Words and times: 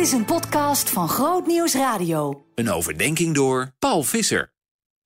Dit 0.00 0.08
is 0.08 0.14
een 0.14 0.24
podcast 0.24 0.90
van 0.90 1.08
Groot 1.08 1.46
Nieuws 1.46 1.74
Radio. 1.74 2.46
Een 2.54 2.70
overdenking 2.70 3.34
door 3.34 3.72
Paul 3.78 4.02
Visser. 4.02 4.52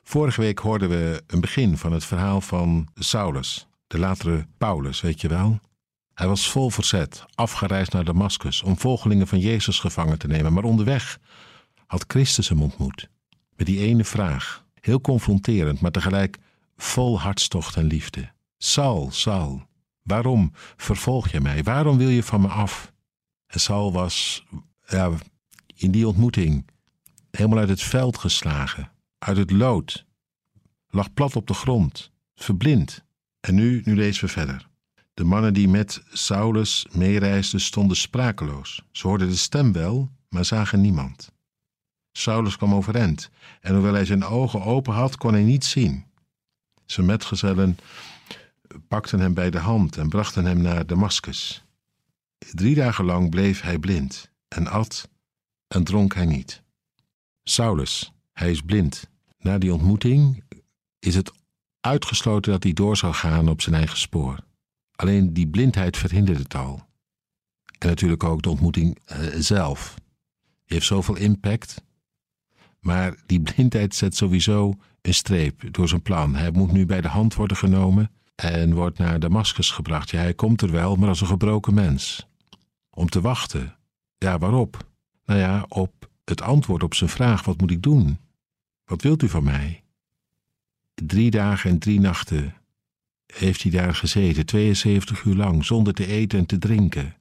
Vorige 0.02 0.40
week 0.40 0.58
hoorden 0.58 0.88
we 0.88 1.22
een 1.26 1.40
begin 1.40 1.76
van 1.76 1.92
het 1.92 2.04
verhaal 2.04 2.40
van 2.40 2.88
Saulus, 2.94 3.68
de 3.86 3.98
latere 3.98 4.46
Paulus, 4.58 5.00
weet 5.00 5.20
je 5.20 5.28
wel? 5.28 5.60
Hij 6.14 6.26
was 6.26 6.50
vol 6.50 6.70
verzet, 6.70 7.24
afgereisd 7.34 7.92
naar 7.92 8.04
Damascus 8.04 8.62
om 8.62 8.78
volgelingen 8.78 9.26
van 9.26 9.38
Jezus 9.38 9.78
gevangen 9.78 10.18
te 10.18 10.26
nemen, 10.26 10.52
maar 10.52 10.64
onderweg 10.64 11.18
had 11.86 12.04
Christus 12.06 12.48
hem 12.48 12.62
ontmoet. 12.62 13.08
Met 13.56 13.66
die 13.66 13.78
ene 13.78 14.04
vraag, 14.04 14.64
heel 14.80 15.00
confronterend, 15.00 15.80
maar 15.80 15.90
tegelijk 15.90 16.38
vol 16.76 17.20
hartstocht 17.20 17.76
en 17.76 17.84
liefde. 17.84 18.32
Saul, 18.58 19.10
Saul, 19.10 19.62
waarom 20.02 20.52
vervolg 20.76 21.28
je 21.28 21.40
mij? 21.40 21.62
Waarom 21.62 21.98
wil 21.98 22.08
je 22.08 22.22
van 22.22 22.40
me 22.40 22.48
af? 22.48 22.92
En 23.46 23.60
Saul 23.60 23.92
was 23.92 24.44
ja, 24.86 25.12
in 25.74 25.90
die 25.90 26.06
ontmoeting 26.06 26.64
helemaal 27.30 27.58
uit 27.58 27.68
het 27.68 27.82
veld 27.82 28.18
geslagen, 28.18 28.90
uit 29.18 29.36
het 29.36 29.50
lood, 29.50 30.04
lag 30.88 31.14
plat 31.14 31.36
op 31.36 31.46
de 31.46 31.54
grond, 31.54 32.10
verblind. 32.34 33.04
En 33.40 33.54
nu, 33.54 33.82
nu 33.84 33.96
lezen 33.96 34.24
we 34.24 34.30
verder. 34.30 34.68
De 35.14 35.24
mannen 35.24 35.54
die 35.54 35.68
met 35.68 36.02
Saulus 36.12 36.86
meereisden 36.92 37.60
stonden 37.60 37.96
sprakeloos. 37.96 38.82
Ze 38.92 39.06
hoorden 39.06 39.28
de 39.28 39.36
stem 39.36 39.72
wel, 39.72 40.10
maar 40.28 40.44
zagen 40.44 40.80
niemand. 40.80 41.32
Saulus 42.12 42.56
kwam 42.56 42.74
overeind, 42.74 43.30
en 43.60 43.74
hoewel 43.74 43.92
hij 43.92 44.04
zijn 44.04 44.24
ogen 44.24 44.62
open 44.62 44.92
had, 44.92 45.16
kon 45.16 45.32
hij 45.32 45.42
niets 45.42 45.70
zien. 45.70 46.04
Zijn 46.86 47.06
metgezellen 47.06 47.78
pakten 48.88 49.20
hem 49.20 49.34
bij 49.34 49.50
de 49.50 49.58
hand 49.58 49.96
en 49.96 50.08
brachten 50.08 50.44
hem 50.44 50.60
naar 50.60 50.86
Damascus. 50.86 51.64
Drie 52.38 52.74
dagen 52.74 53.04
lang 53.04 53.30
bleef 53.30 53.60
hij 53.60 53.78
blind 53.78 54.32
en 54.54 54.68
at 54.68 55.08
en 55.68 55.84
dronk 55.84 56.14
hij 56.14 56.26
niet. 56.26 56.62
Saulus, 57.42 58.12
hij 58.32 58.50
is 58.50 58.60
blind. 58.60 59.08
Na 59.38 59.58
die 59.58 59.72
ontmoeting 59.72 60.42
is 60.98 61.14
het 61.14 61.32
uitgesloten 61.80 62.52
dat 62.52 62.62
hij 62.62 62.72
door 62.72 62.96
zou 62.96 63.14
gaan 63.14 63.48
op 63.48 63.60
zijn 63.60 63.74
eigen 63.74 63.98
spoor. 63.98 64.38
Alleen 64.96 65.32
die 65.32 65.48
blindheid 65.48 65.96
verhindert 65.96 66.38
het 66.38 66.54
al. 66.54 66.86
En 67.78 67.88
natuurlijk 67.88 68.24
ook 68.24 68.42
de 68.42 68.50
ontmoeting 68.50 68.98
uh, 69.12 69.18
zelf. 69.38 69.94
Die 70.64 70.76
heeft 70.76 70.86
zoveel 70.86 71.16
impact. 71.16 71.82
Maar 72.80 73.16
die 73.26 73.40
blindheid 73.40 73.94
zet 73.94 74.16
sowieso 74.16 74.74
een 75.02 75.14
streep 75.14 75.72
door 75.74 75.88
zijn 75.88 76.02
plan. 76.02 76.34
Hij 76.34 76.50
moet 76.50 76.72
nu 76.72 76.86
bij 76.86 77.00
de 77.00 77.08
hand 77.08 77.34
worden 77.34 77.56
genomen 77.56 78.10
en 78.34 78.74
wordt 78.74 78.98
naar 78.98 79.20
Damascus 79.20 79.70
gebracht. 79.70 80.10
Ja, 80.10 80.18
hij 80.18 80.34
komt 80.34 80.62
er 80.62 80.70
wel, 80.70 80.96
maar 80.96 81.08
als 81.08 81.20
een 81.20 81.26
gebroken 81.26 81.74
mens. 81.74 82.26
Om 82.90 83.08
te 83.08 83.20
wachten. 83.20 83.76
Ja, 84.24 84.38
waarop? 84.38 84.86
Nou 85.24 85.40
ja, 85.40 85.66
op 85.68 86.08
het 86.24 86.42
antwoord 86.42 86.82
op 86.82 86.94
zijn 86.94 87.10
vraag: 87.10 87.44
wat 87.44 87.60
moet 87.60 87.70
ik 87.70 87.82
doen? 87.82 88.18
Wat 88.84 89.02
wilt 89.02 89.22
u 89.22 89.28
van 89.28 89.44
mij? 89.44 89.84
Drie 90.94 91.30
dagen 91.30 91.70
en 91.70 91.78
drie 91.78 92.00
nachten 92.00 92.54
heeft 93.26 93.62
hij 93.62 93.70
daar 93.70 93.94
gezeten, 93.94 94.46
72 94.46 95.22
uur 95.22 95.34
lang, 95.34 95.64
zonder 95.64 95.94
te 95.94 96.06
eten 96.06 96.38
en 96.38 96.46
te 96.46 96.58
drinken. 96.58 97.16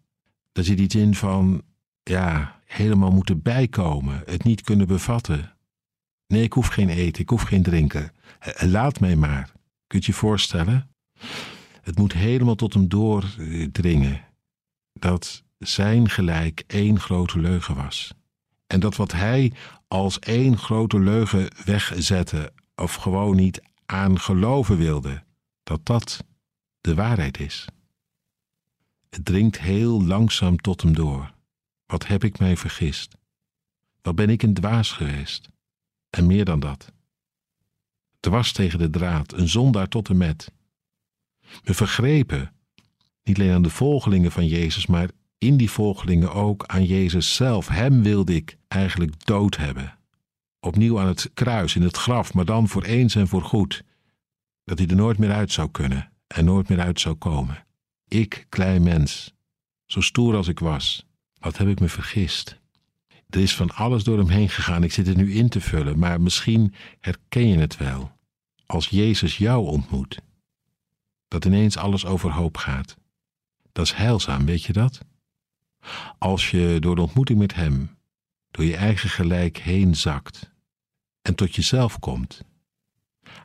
Daar 0.52 0.64
zit 0.64 0.80
iets 0.80 0.96
in 0.96 1.16
van, 1.16 1.64
ja, 2.04 2.60
helemaal 2.66 3.12
moeten 3.12 3.42
bijkomen, 3.42 4.24
het 4.26 4.44
niet 4.44 4.62
kunnen 4.62 4.88
bevatten. 4.88 5.56
Nee, 6.28 6.44
ik 6.44 6.54
hoef 6.54 6.68
geen 6.68 6.90
eten, 6.90 7.22
ik 7.22 7.30
hoef 7.30 7.42
geen 7.42 7.64
drinken. 7.64 8.12
Laat 8.60 9.00
mij 9.00 9.16
maar. 9.16 9.52
Kunt 9.88 10.06
je 10.06 10.12
je 10.12 10.18
voorstellen? 10.18 10.90
Het 11.82 11.98
moet 11.98 12.14
helemaal 12.14 12.56
tot 12.56 12.74
hem 12.74 12.88
doordringen 12.88 14.22
dat 14.94 15.44
zijn 15.64 16.10
gelijk 16.10 16.64
één 16.68 17.00
grote 17.00 17.40
leugen 17.40 17.76
was. 17.76 18.14
En 18.68 18.80
dat 18.80 18.96
wat 18.96 19.12
hij 19.12 19.54
als 19.88 20.20
één 20.20 20.58
grote 20.58 21.00
leugen 21.00 21.48
wegzette, 21.66 22.54
of 22.76 22.96
gewoon 22.96 23.36
niet 23.36 23.62
aan 23.86 24.20
geloven 24.20 24.78
wilde, 24.78 25.24
dat 25.64 25.86
dat 25.86 26.26
de 26.82 26.96
waarheid 26.96 27.40
is. 27.40 27.68
Het 29.10 29.26
dringt 29.26 29.60
heel 29.60 30.04
langzaam 30.04 30.58
tot 30.58 30.82
hem 30.82 30.94
door. 30.94 31.34
Wat 31.86 32.08
heb 32.08 32.24
ik 32.24 32.40
mij 32.40 32.58
vergist? 32.58 33.16
Wat 34.02 34.16
ben 34.16 34.30
ik 34.30 34.44
een 34.44 34.54
dwaas 34.54 34.92
geweest? 34.92 35.50
En 36.10 36.28
meer 36.28 36.46
dan 36.46 36.60
dat. 36.60 36.92
Dwars 38.20 38.52
tegen 38.52 38.80
de 38.80 38.90
draad, 38.90 39.34
een 39.34 39.50
zondaar 39.50 39.88
tot 39.88 40.10
en 40.10 40.18
met. 40.18 40.52
Me 41.64 41.74
vergrepen, 41.74 42.54
niet 43.24 43.40
alleen 43.40 43.54
aan 43.54 43.62
de 43.62 43.70
volgelingen 43.70 44.32
van 44.32 44.48
Jezus, 44.48 44.86
maar 44.86 45.10
in 45.44 45.58
die 45.58 45.72
volgelingen 45.72 46.34
ook 46.34 46.66
aan 46.66 46.86
Jezus 46.86 47.36
zelf. 47.36 47.68
Hem 47.68 48.04
wilde 48.04 48.36
ik 48.36 48.58
eigenlijk 48.68 49.26
dood 49.26 49.58
hebben. 49.58 49.98
Opnieuw 50.60 51.00
aan 51.00 51.08
het 51.08 51.32
kruis, 51.34 51.76
in 51.76 51.82
het 51.82 51.98
graf, 51.98 52.34
maar 52.34 52.46
dan 52.46 52.68
voor 52.68 52.84
eens 52.84 53.16
en 53.16 53.28
voor 53.28 53.42
goed. 53.42 53.84
Dat 54.64 54.78
hij 54.78 54.88
er 54.88 54.96
nooit 54.96 55.18
meer 55.18 55.32
uit 55.32 55.52
zou 55.52 55.72
kunnen 55.72 56.12
en 56.28 56.46
nooit 56.46 56.70
meer 56.70 56.80
uit 56.80 57.00
zou 57.00 57.16
komen. 57.16 57.66
Ik, 58.08 58.46
klein 58.50 58.84
mens, 58.84 59.34
zo 59.86 60.02
stoer 60.02 60.36
als 60.36 60.48
ik 60.48 60.60
was, 60.60 61.06
wat 61.40 61.58
heb 61.58 61.68
ik 61.68 61.80
me 61.80 61.90
vergist? 61.90 62.62
Er 63.30 63.40
is 63.40 63.56
van 63.56 63.72
alles 63.72 64.04
door 64.04 64.18
hem 64.18 64.30
heen 64.30 64.50
gegaan, 64.50 64.84
ik 64.84 64.94
zit 64.94 65.08
er 65.08 65.16
nu 65.16 65.34
in 65.34 65.50
te 65.50 65.62
vullen, 65.62 66.00
maar 66.00 66.22
misschien 66.22 66.74
herken 67.00 67.48
je 67.48 67.58
het 67.58 67.78
wel. 67.78 68.12
Als 68.66 68.88
Jezus 68.88 69.38
jou 69.38 69.68
ontmoet, 69.68 70.20
dat 71.28 71.46
ineens 71.46 71.78
alles 71.78 72.06
overhoop 72.06 72.58
gaat. 72.58 72.98
Dat 73.72 73.86
is 73.86 73.94
heilzaam, 73.94 74.46
weet 74.46 74.64
je 74.64 74.74
dat? 74.74 75.00
Als 76.18 76.52
je 76.52 76.78
door 76.80 76.96
de 76.96 77.02
ontmoeting 77.02 77.40
met 77.40 77.54
Hem, 77.54 77.98
door 78.52 78.66
je 78.66 78.76
eigen 78.76 79.10
gelijk 79.10 79.58
heen 79.58 79.96
zakt 79.96 80.52
en 81.22 81.36
tot 81.36 81.56
jezelf 81.56 82.00
komt, 82.00 82.44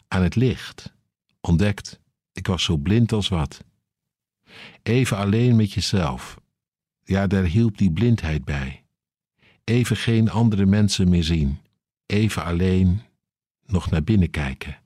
aan 0.08 0.22
het 0.22 0.34
licht, 0.34 0.94
ontdekt, 1.40 2.00
ik 2.32 2.46
was 2.46 2.64
zo 2.64 2.76
blind 2.76 3.12
als 3.12 3.28
wat. 3.28 3.64
Even 4.82 5.16
alleen 5.16 5.56
met 5.56 5.72
jezelf, 5.72 6.40
ja, 7.04 7.26
daar 7.26 7.44
hielp 7.44 7.78
die 7.78 7.92
blindheid 7.92 8.44
bij. 8.44 8.84
Even 9.64 9.96
geen 9.96 10.30
andere 10.30 10.66
mensen 10.66 11.08
meer 11.08 11.24
zien, 11.24 11.58
even 12.06 12.44
alleen 12.44 13.02
nog 13.66 13.90
naar 13.90 14.04
binnen 14.04 14.30
kijken. 14.30 14.78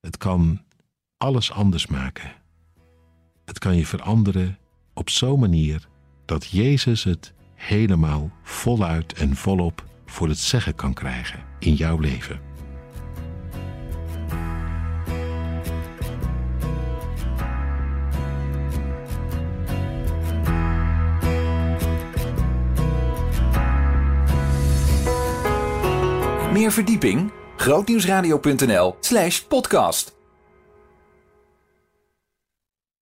Het 0.00 0.16
kan 0.16 0.64
alles 1.16 1.50
anders 1.52 1.86
maken. 1.86 2.32
Het 3.44 3.58
kan 3.58 3.76
je 3.76 3.86
veranderen 3.86 4.58
op 4.94 5.10
zo'n 5.10 5.40
manier 5.40 5.88
dat 6.28 6.46
Jezus 6.50 7.04
het 7.04 7.32
helemaal 7.54 8.30
voluit 8.42 9.12
en 9.12 9.36
volop 9.36 9.84
voor 10.06 10.28
het 10.28 10.38
zeggen 10.38 10.74
kan 10.74 10.94
krijgen 10.94 11.44
in 11.58 11.74
jouw 11.74 11.98
leven. 11.98 12.40
Meer 26.52 26.72
verdieping? 26.72 27.30
grootnieuwsradio.nl 27.56 28.96
slash 29.00 29.40
podcast 29.40 30.17